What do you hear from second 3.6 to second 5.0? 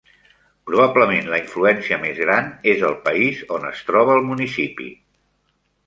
es troba el municipi.